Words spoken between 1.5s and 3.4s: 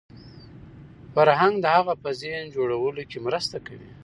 د هغه په ذهن جوړولو کې